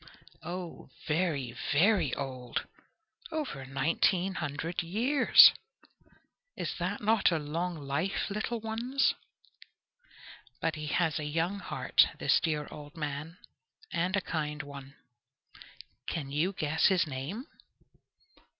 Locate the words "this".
12.17-12.39